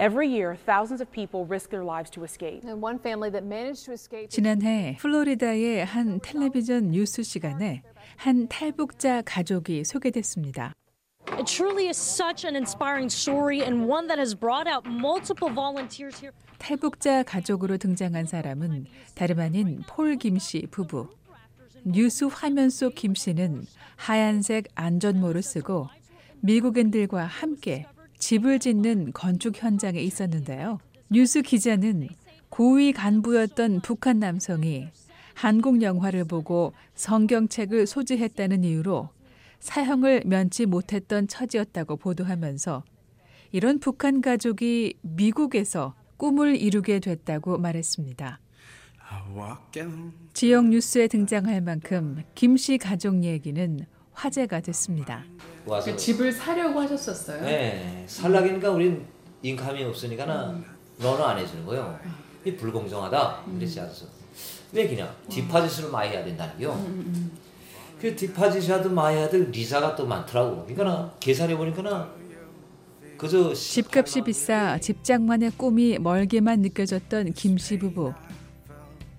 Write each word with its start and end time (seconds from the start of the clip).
Every 0.00 0.28
year, 0.28 0.54
thousands 0.54 1.00
of 1.00 1.10
people 1.10 1.44
risk 1.44 1.70
their 1.70 1.82
lives 1.82 2.08
to 2.10 2.22
escape. 2.22 2.62
And 2.62 2.80
one 2.80 3.00
family 3.00 3.30
that 3.30 3.44
managed 3.44 3.84
to 3.86 3.92
escape. 3.92 4.28
지난해 4.28 4.96
플로리다의 5.00 5.84
한 5.84 6.20
텔레비전 6.20 6.92
뉴스 6.92 7.24
시간에 7.24 7.82
한 8.16 8.46
탈북자 8.46 9.22
가족이 9.22 9.84
소개됐습니다. 9.84 10.72
It 11.32 11.46
truly 11.46 11.88
is 11.88 11.98
such 11.98 12.46
an 12.46 12.54
inspiring 12.54 13.12
story 13.12 13.60
and 13.60 13.90
one 13.90 14.06
that 14.06 14.20
has 14.20 14.38
brought 14.38 14.70
out 14.70 14.88
multiple 14.88 15.52
volunteers 15.52 16.16
here. 16.20 16.32
탈북자 16.58 17.24
가족으로 17.24 17.76
등장한 17.76 18.26
사람은 18.26 18.86
다름 19.16 19.40
아닌 19.40 19.82
폴 19.88 20.14
김씨 20.16 20.68
부부. 20.70 21.08
뉴스 21.84 22.24
화면 22.24 22.70
속 22.70 22.94
김 22.94 23.16
씨는 23.16 23.66
하얀색 23.96 24.68
안전모를 24.76 25.42
쓰고 25.42 25.88
미국인들과 26.40 27.24
함께 27.24 27.86
집을 28.18 28.58
짓는 28.58 29.12
건축 29.12 29.62
현장에 29.62 30.00
있었는데요. 30.00 30.78
뉴스 31.10 31.42
기자는 31.42 32.08
고위 32.48 32.92
간부였던 32.92 33.80
북한 33.82 34.18
남성이 34.18 34.88
한국 35.34 35.82
영화를 35.82 36.24
보고 36.24 36.72
성경책을 36.94 37.86
소지했다는 37.86 38.64
이유로 38.64 39.08
사형을 39.60 40.22
면치 40.26 40.66
못했던 40.66 41.28
처지였다고 41.28 41.96
보도하면서 41.96 42.82
이런 43.52 43.78
북한 43.78 44.20
가족이 44.20 44.94
미국에서 45.02 45.94
꿈을 46.16 46.56
이루게 46.56 47.00
됐다고 47.00 47.58
말했습니다. 47.58 48.40
지역 50.34 50.66
뉴스에 50.68 51.06
등장할 51.08 51.60
만큼 51.60 52.22
김 52.34 52.56
씨 52.56 52.76
가족 52.76 53.24
얘기는 53.24 53.86
화제가 54.22 54.60
됐습니다. 54.60 55.24
와서 55.64 55.94
집을 55.94 56.32
사려고 56.32 56.80
하셨었어요? 56.80 57.40
네, 57.42 58.04
살라기니까 58.08 58.70
우린 58.70 59.06
인감이 59.42 59.84
없으니까는 59.84 60.64
너는 60.98 61.24
안 61.24 61.38
해주는 61.38 61.64
거예요. 61.64 61.98
이 62.44 62.56
불공정하다. 62.56 63.42
그랬지 63.54 63.78
않았어. 63.78 64.06
왜 64.72 64.88
그냥 64.88 65.08
디파짓을 65.28 65.90
많이 65.90 66.10
해야 66.10 66.24
된다는 66.24 66.58
게요. 66.58 66.84
그 68.00 68.14
디파짓이라도 68.16 68.90
많이 68.90 69.16
해야 69.18 69.28
될 69.28 69.50
리사가 69.50 69.94
또 69.94 70.06
많더라고. 70.06 70.66
그러니까 70.66 71.14
계산해 71.20 71.56
보니까는 71.56 72.18
그저 73.16 73.52
집값이 73.54 74.22
비싸 74.22 74.78
집장만의 74.78 75.52
꿈이 75.56 75.98
멀게만 75.98 76.60
느껴졌던 76.60 77.32
김 77.34 77.56
씨 77.58 77.78
부부. 77.78 78.12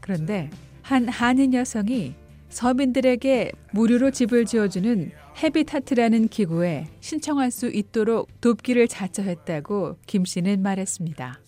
그런데 0.02 0.50
한 0.82 1.08
한인 1.08 1.54
여성이 1.54 2.16
서민들에게 2.50 3.52
무료로 3.72 4.12
집을 4.12 4.46
지어주는 4.46 5.12
헤비타트라는 5.42 6.28
기구에 6.28 6.88
신청할 7.00 7.52
수 7.52 7.68
있도록 7.70 8.28
돕기를 8.42 8.88
자처했다고 8.88 9.98
김 10.06 10.26
씨는 10.26 10.62
말했습니다. 10.62 11.40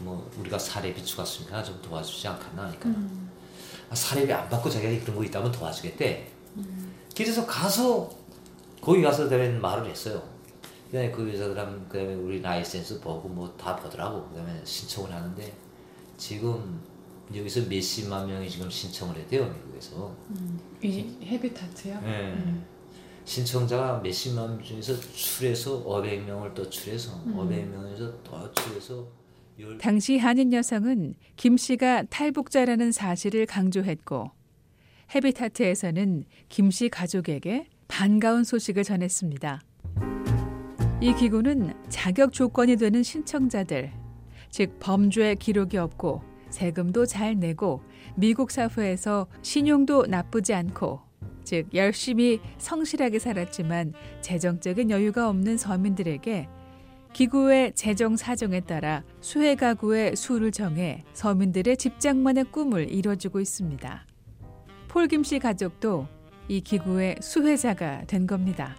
뭐 0.00 0.30
우리가 0.40 0.58
사례비 0.58 1.04
주겠으니까 1.04 1.62
좀 1.62 1.80
도와주지 1.82 2.26
않겠나 2.28 2.64
하니까 2.66 2.88
아, 3.90 3.94
사례비 3.94 4.32
안 4.32 4.48
받고 4.48 4.68
자기가 4.70 5.02
그런 5.04 5.16
거 5.16 5.24
있다면 5.24 5.52
도와주겠대. 5.52 6.26
그래서 7.16 7.46
가서 7.46 8.10
거기 8.80 9.02
가서 9.02 9.24
그다음에 9.24 9.50
말을 9.50 9.88
했어요. 9.90 10.22
그다음에 10.86 11.10
그 11.10 11.28
여자들은 11.34 11.88
그다음에 11.88 12.14
우리 12.14 12.40
라이센스 12.40 13.00
보고 13.00 13.28
뭐 13.28 13.54
다 13.56 13.76
보더라고. 13.76 14.28
그다음에 14.30 14.60
신청을 14.64 15.12
하는데 15.12 15.52
지금 16.16 16.80
여기서 17.34 17.68
몇십만 17.68 18.26
명이 18.26 18.48
지금 18.48 18.70
신청을 18.70 19.16
했대요 19.16 19.46
미국에서. 19.52 20.14
이 20.82 21.04
헤비타트요? 21.22 22.00
네. 22.00 22.34
신청자가 23.24 24.00
몇십만 24.00 24.48
명 24.56 24.62
중에서 24.62 24.98
출해서 25.12 25.84
500명을 25.84 26.54
또 26.54 26.68
출해서 26.70 27.22
500명에서 27.26 28.14
또 28.24 28.52
출해서 28.54 29.06
열- 29.60 29.76
당시 29.76 30.16
한인 30.16 30.52
여성은 30.52 31.14
김 31.36 31.56
씨가 31.58 32.04
탈북자라는 32.04 32.92
사실을 32.92 33.44
강조했고 33.44 34.30
헤비타트에서는 35.14 36.24
김 36.48 36.70
씨 36.70 36.88
가족에게 36.88 37.66
반가운 37.88 38.44
소식을 38.44 38.84
전했습니다. 38.84 39.60
이 41.00 41.14
기구는 41.14 41.74
자격 41.88 42.32
조건이 42.32 42.76
되는 42.76 43.02
신청자들, 43.02 43.92
즉 44.50 44.78
범죄 44.80 45.34
기록이 45.34 45.76
없고 45.76 46.22
세금도 46.50 47.06
잘 47.06 47.38
내고 47.38 47.82
미국 48.16 48.50
사회에서 48.50 49.26
신용도 49.42 50.06
나쁘지 50.06 50.54
않고 50.54 51.00
즉 51.44 51.68
열심히 51.72 52.40
성실하게 52.58 53.18
살았지만 53.18 53.94
재정적인 54.20 54.90
여유가 54.90 55.28
없는 55.28 55.56
서민들에게 55.56 56.48
기구의 57.12 57.72
재정 57.74 58.16
사정에 58.16 58.60
따라 58.60 59.02
수혜 59.20 59.54
가구의 59.54 60.14
수를 60.14 60.52
정해 60.52 61.04
서민들의 61.14 61.76
집장만의 61.76 62.44
꿈을 62.52 62.92
이뤄주고 62.92 63.40
있습니다. 63.40 64.06
폴김 64.88 65.24
씨 65.24 65.38
가족도 65.38 66.06
이 66.48 66.60
기구의 66.60 67.16
수혜자가 67.20 68.04
된 68.06 68.26
겁니다. 68.26 68.76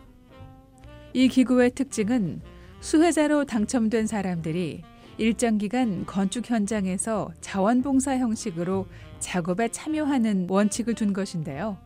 이 1.13 1.27
기구의 1.27 1.71
특징은 1.71 2.41
수혜자로 2.81 3.45
당첨된 3.45 4.07
사람들이 4.07 4.83
일정 5.19 5.57
기간 5.57 6.05
건축 6.05 6.49
현장에서 6.49 7.31
자원봉사 7.41 8.17
형식으로 8.17 8.87
작업에 9.19 9.67
참여하는 9.69 10.47
원칙을 10.49 10.95
둔 10.95 11.11
것인데요. 11.11 11.77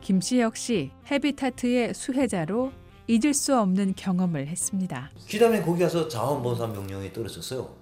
김 0.00 0.20
씨 0.20 0.40
역시 0.40 0.90
헤비타트의 1.08 1.94
수혜자로 1.94 2.72
잊을 3.06 3.34
수 3.34 3.56
없는 3.56 3.94
경험을 3.94 4.48
했습니다. 4.48 5.10
그다음에 5.30 5.62
거기 5.62 5.80
가서 5.80 6.08
자원봉사 6.08 6.66
명령이 6.68 7.12
떨어졌어요. 7.12 7.72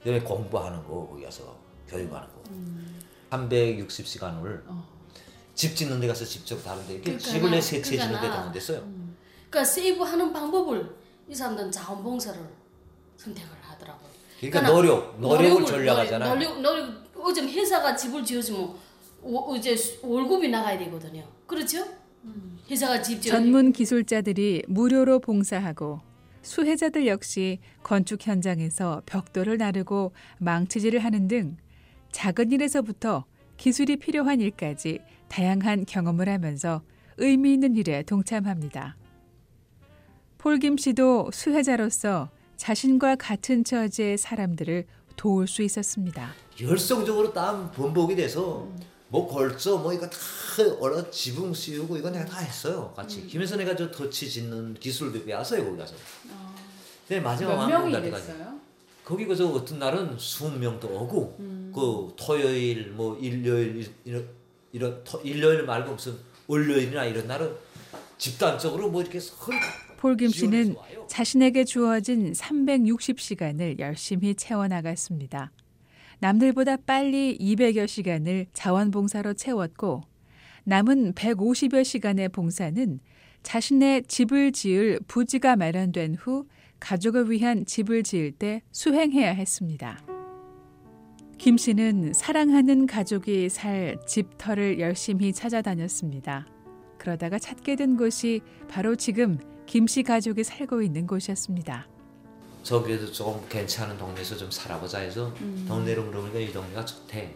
그다음에 0.00 0.20
공부하는 0.22 0.82
거 0.84 1.06
거기 1.08 1.22
가서 1.24 1.56
교육하는 1.88 2.26
거. 2.28 2.42
360시간을 3.30 4.62
집 5.54 5.76
짓는 5.76 6.00
데 6.00 6.08
가서 6.08 6.24
직접 6.24 6.62
다른 6.64 6.84
데 6.88 6.94
이렇게 6.94 7.12
그러니까 7.12 7.30
집을 7.30 7.50
내 7.50 7.56
나- 7.56 7.62
세치해 7.62 7.96
주는 7.98 8.12
데 8.14 8.18
그러니까 8.18 8.38
나- 8.40 8.44
당했어요. 8.46 8.80
그러니까 9.50 9.64
세이브하는 9.72 10.32
방법을 10.32 10.96
이 11.28 11.34
사람들은 11.34 11.70
자원봉사를 11.70 12.40
선택을 13.16 13.50
하더라고요. 13.62 14.15
그러니까 14.40 14.62
노력, 14.70 15.20
노력을 15.20 15.64
전략하잖아요. 15.64 16.34
노력, 16.34 16.60
노력, 16.60 17.06
요즘 17.16 17.48
회사가 17.48 17.96
집을 17.96 18.24
지어주면 18.24 18.74
오, 19.22 19.56
이제 19.56 19.74
월급이 20.02 20.48
나가야 20.48 20.78
되거든요. 20.78 21.24
그렇죠? 21.46 21.84
회사가 22.68 23.02
집 23.02 23.22
지어 23.22 23.32
전문 23.32 23.72
기술자들이 23.72 24.64
무료로 24.68 25.20
봉사하고 25.20 26.00
수혜자들 26.42 27.06
역시 27.06 27.58
건축 27.82 28.26
현장에서 28.26 29.02
벽돌을 29.06 29.58
나르고 29.58 30.12
망치질을 30.38 31.00
하는 31.00 31.28
등 31.28 31.56
작은 32.12 32.52
일에서부터 32.52 33.24
기술이 33.56 33.96
필요한 33.96 34.40
일까지 34.40 35.00
다양한 35.28 35.86
경험을 35.86 36.28
하면서 36.28 36.82
의미 37.16 37.54
있는 37.54 37.74
일에 37.76 38.02
동참합니다. 38.02 38.96
폴김 40.38 40.76
씨도 40.76 41.30
수혜자로서 41.32 42.30
자신과 42.56 43.16
같은 43.16 43.64
처지의 43.64 44.18
사람들을 44.18 44.86
도울 45.16 45.46
수 45.46 45.62
있었습니다. 45.62 46.34
열성적으로 46.60 47.32
땀 47.32 47.70
범벅이 47.72 48.16
돼서 48.16 48.68
뭐 49.08 49.28
걸쳐 49.28 49.76
뭐 49.78 49.92
이거 49.92 50.08
다 50.08 50.16
얼어 50.80 51.10
지붕 51.10 51.54
씌우고 51.54 51.96
이거 51.96 52.10
내가 52.10 52.24
다 52.24 52.40
했어요 52.40 52.92
같이. 52.96 53.26
김에서 53.26 53.56
내가 53.56 53.76
저 53.76 53.90
터치 53.90 54.28
짓는 54.28 54.74
기술도 54.74 55.24
배웠어요 55.24 55.64
거기 55.64 55.78
가서. 55.78 55.94
근데 57.06 57.20
마지막 57.20 57.54
왕국 57.54 57.90
날 57.90 58.02
때까지. 58.02 58.32
거기 59.04 59.24
그저 59.24 59.46
어떤 59.46 59.78
날은 59.78 60.16
스무 60.18 60.58
명도 60.58 60.88
오고 60.88 61.36
그 61.74 62.14
토요일 62.16 62.90
뭐 62.90 63.16
일요일 63.18 63.88
이런 64.04 64.28
이런 64.72 65.04
토, 65.04 65.20
일요일 65.20 65.62
말고 65.62 65.92
무슨 65.92 66.16
월요일이나 66.48 67.04
이런 67.04 67.26
날은 67.28 67.54
집단적으로 68.18 68.90
뭐 68.90 69.02
이렇게 69.02 69.20
설 69.20 69.54
폴 69.96 70.16
김 70.16 70.28
씨는 70.28 70.64
지원해서 70.64 70.80
와요. 70.80 71.06
자신에게 71.08 71.64
주어진 71.64 72.32
360시간을 72.32 73.78
열심히 73.78 74.34
채워나갔습니다. 74.34 75.52
남들보다 76.18 76.78
빨리 76.78 77.36
200여 77.38 77.86
시간을 77.86 78.46
자원봉사로 78.52 79.34
채웠고 79.34 80.02
남은 80.64 81.12
150여 81.14 81.84
시간의 81.84 82.30
봉사는 82.30 82.98
자신의 83.42 84.04
집을 84.08 84.52
지을 84.52 85.00
부지가 85.06 85.56
마련된 85.56 86.16
후 86.16 86.46
가족을 86.80 87.30
위한 87.30 87.64
집을 87.64 88.02
지을 88.02 88.32
때 88.32 88.62
수행해야 88.72 89.30
했습니다. 89.30 90.04
김 91.38 91.56
씨는 91.56 92.12
사랑하는 92.14 92.86
가족이 92.86 93.48
살 93.50 93.98
집터를 94.06 94.80
열심히 94.80 95.32
찾아다녔습니다. 95.32 96.46
그러다가 96.98 97.38
찾게 97.38 97.76
된 97.76 97.96
곳이 97.96 98.40
바로 98.68 98.96
지금 98.96 99.38
김씨 99.66 100.02
가족이 100.02 100.44
살고 100.44 100.80
있는 100.82 101.06
곳이었습니다. 101.06 101.86
저기에도 102.62 103.12
조금 103.12 103.48
괜찮은 103.48 103.96
동네에서 103.96 104.36
좀 104.36 104.50
살아보자 104.50 104.98
해서 104.98 105.32
동네로 105.68 106.02
물어보니까 106.04 106.38
이 106.38 106.52
동네가 106.52 106.84
좋대. 106.84 107.34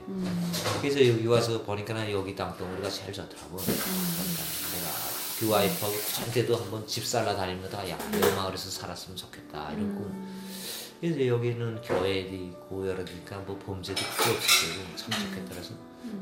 그래서 0.81 1.07
여기 1.07 1.27
와서 1.27 1.63
보니까 1.63 2.11
여기 2.11 2.35
땅덩어리가 2.35 2.89
제일 2.91 3.13
좋더라고. 3.13 3.57
그러니까 3.57 3.85
내가 3.85 4.91
그 5.39 5.49
와이프하고 5.49 5.95
그때도 6.25 6.57
한번 6.57 6.87
집 6.87 7.05
살라 7.05 7.37
다니면서 7.37 7.89
야, 7.89 7.97
내 8.11 8.21
마을에서 8.35 8.71
살았으면 8.71 9.17
좋겠다 9.17 9.69
꿈. 9.77 10.29
이제 11.03 11.29
여기는 11.29 11.81
교회도 11.81 12.35
있고 12.35 12.89
여러 12.89 13.05
데니까 13.05 13.39
뭐 13.47 13.59
범죄도 13.65 14.03
크게 14.19 14.31
없었고 14.37 14.97
참 14.97 15.11
좋겠다 15.13 15.55
그래서 15.55 15.75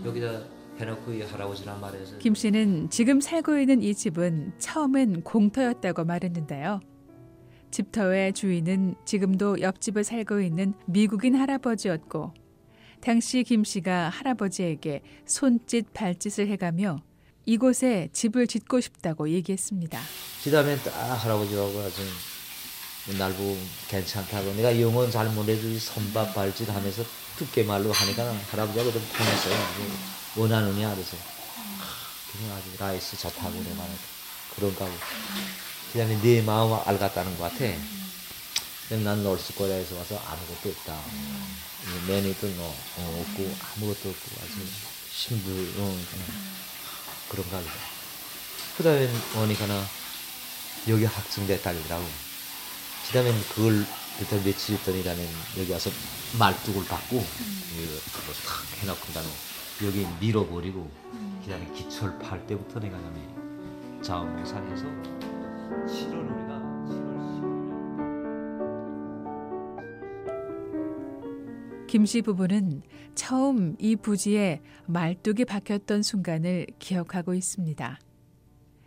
여기다 0.05 0.41
해놓고 0.79 1.13
이 1.13 1.23
할아버지란 1.23 1.81
말해서 1.81 2.19
김 2.19 2.35
씨는 2.35 2.91
지금 2.91 3.21
살고 3.21 3.59
있는 3.59 3.83
이 3.83 3.95
집은 3.95 4.53
처음엔 4.59 5.23
공터였다고 5.23 6.05
말했는데요. 6.05 6.81
집터의 7.71 8.33
주인은 8.33 8.95
지금도 9.05 9.61
옆집에 9.61 10.03
살고 10.03 10.41
있는 10.41 10.75
미국인 10.87 11.35
할아버지였고 11.35 12.33
당시 13.01 13.45
김 13.45 13.65
씨가 13.65 14.09
할아버지에게 14.09 15.03
손짓 15.27 15.93
발짓을 15.93 16.49
해가며 16.49 17.01
이곳에 17.45 18.09
집을 18.13 18.47
짓고 18.47 18.81
싶다고 18.81 19.31
얘기했습니다. 19.31 19.99
그다음에 20.45 20.77
딱 20.77 20.93
할아버지하고 21.15 21.79
아주 21.81 22.03
날 23.19 23.33
보고 23.33 23.57
괜찮다고 23.89 24.53
내가 24.55 24.79
영어는 24.79 25.11
잘 25.11 25.31
못해도 25.31 25.79
손밥 25.79 26.35
발짓 26.35 26.69
하면서 26.69 27.03
두께 27.37 27.63
말로 27.63 27.91
하니까 27.93 28.33
할아버지하고 28.51 28.93
좀 28.93 29.03
통했어요. 29.17 30.18
뭐 30.35 30.45
원하느냐 30.45 30.95
그래서 30.95 31.17
아, 31.81 31.97
그냥 32.33 32.57
아주 32.57 32.65
라이스 32.79 33.17
좋다고 33.17 33.51
말해 33.51 33.93
그런가 34.55 34.85
하고 34.85 34.95
그다음에 35.93 36.21
네 36.21 36.43
마음 36.43 36.73
알겠다는 36.85 37.39
것 37.39 37.45
같아. 37.45 37.65
그럼 38.89 39.05
난 39.05 39.23
놀스코리아에서 39.23 39.97
와서 39.97 40.23
아무것도 40.27 40.69
없다. 40.71 40.99
매니도 42.07 42.47
너 42.57 42.63
어, 42.65 43.25
없고 43.27 43.57
아무것도 43.77 44.09
없고 44.11 44.31
아주 44.43 44.67
힘들 45.11 45.73
어, 45.79 45.99
그런가 47.31 47.59
보다. 47.59 47.73
그다음에 48.77 49.11
오니까나 49.37 49.87
여기 50.89 51.05
학생대 51.05 51.61
딸이라고. 51.63 52.07
그다음에 53.07 53.33
그걸 53.55 53.87
그때 54.19 54.43
며칠 54.43 54.75
있더니라는 54.75 55.29
여기 55.59 55.73
와서 55.73 55.91
말뚝을 56.39 56.85
받고 56.85 57.17
이거 57.17 58.01
탁 58.47 58.67
해놓고 58.83 59.13
다는 59.13 59.31
여기 59.85 60.05
밀어버리고 60.21 60.91
그다음에 61.43 61.71
기철 61.73 62.19
팔 62.19 62.45
때부터 62.47 62.81
내가 62.81 62.97
그다음에 62.97 63.21
자원봉사해서 64.03 64.87
7월 65.87 66.15
우리가 66.35 66.59
7월 66.89 67.17
10일 71.83 71.87
김씨 71.87 72.23
부부는 72.23 72.83
처음 73.15 73.77
이 73.79 73.95
부지에 73.95 74.63
말뚝이 74.87 75.45
박혔던 75.45 76.03
순간을 76.03 76.67
기억하고 76.79 77.35
있습니다. 77.35 78.01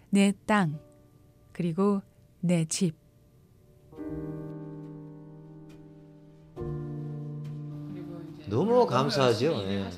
내 0.10 0.34
땅, 0.46 0.78
그리고 1.54 2.02
내 2.42 2.66
집. 2.66 2.96
너무 8.50 8.86
감사하죠. 8.86 9.54
예. 9.64 9.90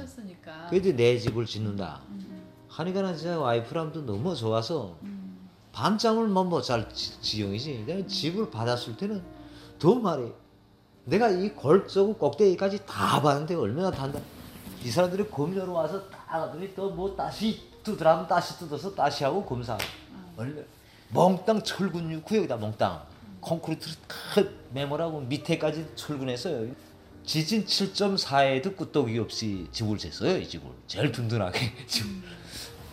그래도 0.70 0.96
내 0.96 1.18
집을 1.18 1.46
짓는다. 1.46 2.00
하니까 2.70 3.14
진짜 3.14 3.40
와이프랑도 3.40 4.06
너무 4.06 4.36
좋아서 4.36 4.96
반짬을 5.72 6.28
뭐잘 6.28 6.90
지용이지. 6.94 7.84
내가 7.86 8.08
집을 8.08 8.50
받았을 8.50 8.98
때는 8.98 9.22
더 9.80 9.96
말해. 9.96 10.32
내가 11.06 11.30
이 11.30 11.50
골조고 11.50 12.16
꼭대기까지 12.16 12.86
다 12.86 13.22
봤는데 13.22 13.56
얼마나 13.56 13.92
단다. 13.92 14.20
이 14.84 14.90
사람들이 14.90 15.30
검열로 15.30 15.74
와서 15.74 16.02
다 16.10 16.20
하더니 16.28 16.74
또 16.76 16.90
뭐 16.90 17.16
다시 17.16 17.62
뜯으라면 17.84 18.28
다시 18.28 18.58
뜯어서 18.60 18.94
다시 18.96 19.24
하고 19.24 19.44
검사. 19.44 19.78
얼마 20.38 20.62
몽땅 21.10 21.64
철근 21.64 22.22
구역이다 22.24 22.56
몽땅. 22.58 23.02
콘크리트를 23.42 23.96
탁 24.08 24.48
메모라고 24.72 25.20
밑에까지 25.22 25.86
철근했어요. 25.96 26.72
지진 27.26 27.66
7.4에도 27.66 28.76
끄떡이 28.76 29.18
없이 29.20 29.68
집을 29.72 29.98
쟀어요 29.98 30.42
이 30.42 30.48
집을. 30.48 30.68
제일 30.88 31.12
든든하게 31.12 31.60
집을 31.88 32.12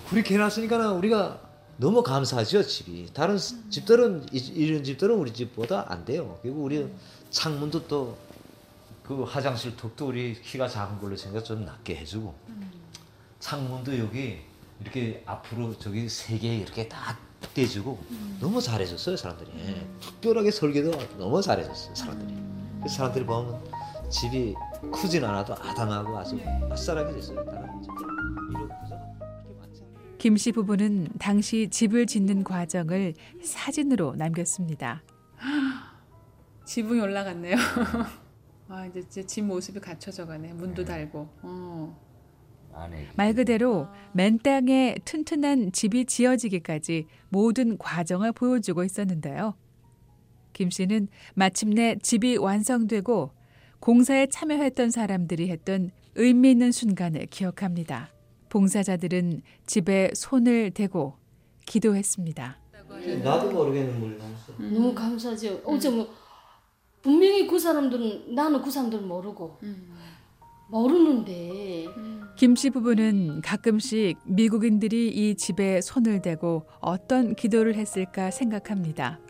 그렇게 0.08 0.34
해놨으니까 0.34 0.92
우리가 0.92 1.40
너무 1.76 2.02
감사하죠 2.02 2.62
집이. 2.62 3.08
다른 3.14 3.38
스- 3.38 3.68
집들은 3.70 4.26
이- 4.32 4.38
이런 4.54 4.84
집들은 4.84 5.14
우리 5.14 5.32
집보다 5.32 5.86
안 5.88 6.04
돼요. 6.04 6.38
그리고 6.42 6.62
우리 6.62 6.86
창문도 7.30 7.86
또 7.88 8.16
그 9.10 9.24
화장실 9.24 9.76
턱도 9.76 10.06
우리 10.06 10.40
키가 10.40 10.68
작은 10.68 11.00
걸로 11.00 11.16
생겨 11.16 11.42
좀 11.42 11.64
낮게 11.64 11.96
해주고. 11.96 12.32
창문도 13.40 13.98
여기 13.98 14.38
이렇게 14.80 15.22
앞으로 15.26 15.76
저기 15.78 16.08
세 16.08 16.38
개 16.38 16.56
이렇게 16.58 16.86
다 16.88 17.18
떼주고 17.52 17.98
너무 18.38 18.60
잘해줬어요 18.62 19.16
사람들이. 19.16 19.50
예. 19.58 19.86
특별하게 20.00 20.52
설계도 20.52 20.92
너무 21.18 21.42
잘해줬어요 21.42 21.92
사람들이. 21.94 22.34
그래서 22.78 22.94
사람들이 22.98 23.26
보면 23.26 23.60
집이 24.10 24.54
크진 24.92 25.24
않아도 25.24 25.54
아담하고 25.54 26.18
아주 26.18 26.38
아싸하게 26.70 27.12
됐어요 27.14 27.44
다른 27.44 27.80
집들 27.80 28.06
이런 28.50 28.68
부자가 28.82 29.12
그렇게 29.18 29.58
많지 29.60 29.82
않아요 29.84 30.16
김씨 30.18 30.52
부부는 30.52 31.08
당시 31.18 31.68
집을 31.70 32.06
짓는 32.06 32.44
과정을 32.44 33.14
사진으로 33.42 34.16
남겼습니다. 34.16 35.02
지붕이 36.64 37.00
올라갔네요. 37.00 37.56
아 38.68 38.86
이제 38.86 39.02
제 39.08 39.22
집 39.24 39.44
모습이 39.44 39.80
갖춰져 39.80 40.26
가네. 40.26 40.52
문도 40.52 40.84
달고. 40.84 41.28
어. 41.42 42.00
말 43.16 43.34
그대로 43.34 43.88
맨 44.12 44.38
땅에 44.38 44.94
튼튼한 45.04 45.72
집이 45.72 46.04
지어지기까지 46.04 47.06
모든 47.30 47.76
과정을 47.78 48.32
보여주고 48.32 48.84
있었는데요. 48.84 49.54
김 50.52 50.70
씨는 50.70 51.08
마침내 51.34 51.96
집이 52.00 52.36
완성되고 52.36 53.32
공사에 53.80 54.26
참여했던 54.26 54.90
사람들이 54.90 55.50
했던 55.50 55.90
의미 56.14 56.50
있는 56.50 56.70
순간을 56.70 57.26
기억합니다. 57.26 58.10
봉사자들은 58.50 59.42
집에 59.66 60.10
손을 60.14 60.70
대고 60.72 61.14
기도했습니다. 61.66 62.58
나도 63.22 63.50
모르게 63.52 63.84
눈물이 63.84 64.18
나왔어 64.18 64.52
너무 64.58 64.94
감사하죠. 64.94 65.62
어제 65.64 65.88
뭐 65.88 66.08
분명히 67.00 67.46
그 67.46 67.58
사람들은 67.58 68.34
나는 68.34 68.60
그 68.60 68.70
사람들 68.70 69.00
모르고 69.00 69.58
모르는데 70.68 71.86
김씨 72.36 72.70
부부는 72.70 73.40
가끔씩 73.40 74.18
미국인들이 74.24 75.08
이 75.08 75.34
집에 75.36 75.80
손을 75.80 76.20
대고 76.20 76.66
어떤 76.80 77.34
기도를 77.34 77.76
했을까 77.76 78.30
생각합니다. 78.30 79.20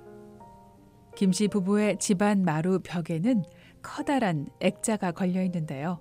김씨 1.14 1.48
부부의 1.48 1.98
집안 1.98 2.44
마루 2.44 2.80
벽에는 2.82 3.44
커다란 3.82 4.48
액자가 4.60 5.12
걸려 5.12 5.42
있는데요. 5.44 6.00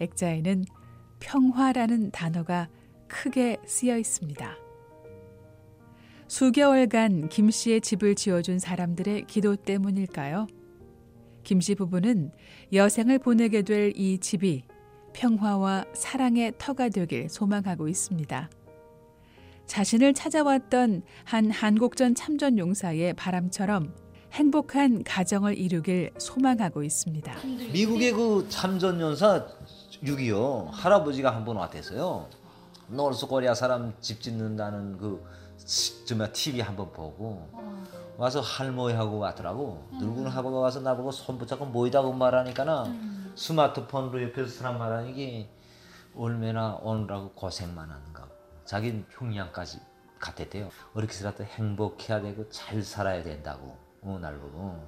액자에는 0.00 0.64
평화라는 1.20 2.10
단어가 2.10 2.68
크게 3.08 3.58
쓰여 3.66 3.96
있습니다. 3.98 4.56
수개월간 6.26 7.28
김 7.28 7.50
씨의 7.50 7.80
집을 7.80 8.14
지어준 8.14 8.58
사람들의 8.58 9.26
기도 9.26 9.56
때문일까요? 9.56 10.46
김 11.44 11.60
씨 11.60 11.74
부부는 11.74 12.32
여생을 12.72 13.18
보내게 13.18 13.62
될 13.62 13.92
이 13.94 14.18
집이 14.18 14.64
평화와 15.12 15.84
사랑의 15.92 16.54
터가 16.58 16.88
되길 16.88 17.28
소망하고 17.28 17.88
있습니다. 17.88 18.50
자신을 19.66 20.12
찾아왔던 20.14 21.02
한 21.24 21.50
한국전 21.50 22.14
참전 22.14 22.58
용사의 22.58 23.14
바람처럼 23.14 23.94
행복한 24.34 25.04
가정을 25.04 25.56
이루길 25.56 26.10
소망하고 26.18 26.82
있습니다. 26.82 27.32
미국의 27.72 28.10
그 28.12 28.44
참전 28.48 29.00
연사 29.00 29.46
6.25 30.02 30.70
할아버지가 30.72 31.32
한 31.32 31.44
번 31.44 31.56
왔댔어요. 31.56 32.28
노르스 32.88 33.26
코리아 33.28 33.54
사람 33.54 33.94
집 34.00 34.20
짓는다는 34.20 34.98
그 34.98 35.24
시- 35.64 36.04
정말 36.04 36.32
TV 36.32 36.60
한 36.62 36.74
번 36.74 36.92
보고 36.92 37.48
와서 38.16 38.40
할머니하고 38.40 39.18
왔더라고. 39.18 39.86
늙은 40.00 40.26
할머니가 40.26 40.60
와서 40.62 40.80
나보고 40.80 41.12
손 41.12 41.38
붙잡고 41.38 41.66
모이다고 41.66 42.12
말하니까는 42.12 43.32
스마트폰으로 43.36 44.20
옆에서 44.24 44.50
사람 44.50 44.78
말하는 44.78 45.14
게 45.14 45.48
얼마나 46.16 46.74
오느라고 46.82 47.30
고생만 47.34 47.88
하는가. 47.88 48.28
자기는 48.64 49.06
평양까지 49.10 49.78
갔댔대요. 50.18 50.70
어렵게서라도 50.94 51.44
행복해야 51.44 52.20
되고 52.20 52.48
잘 52.48 52.82
살아야 52.82 53.22
된다고 53.22 53.76
어, 54.04 54.18
날 54.20 54.36
보고 54.38 54.78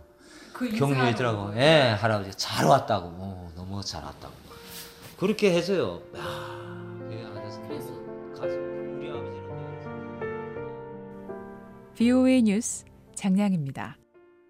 격려했더라고. 0.78 1.56
예, 1.56 1.96
할아버지 1.98 2.30
잘 2.36 2.66
왔다고. 2.66 3.08
어, 3.08 3.50
너무 3.54 3.82
잘 3.82 4.02
왔다고. 4.04 4.34
그렇게 5.18 5.52
해서요. 5.52 6.00
야, 6.14 6.22
그래서 7.68 7.90
우리 7.92 9.10
아버지는 9.10 9.46
VOA 11.94 12.42
뉴스 12.42 12.84
장량입니다. 13.14 13.96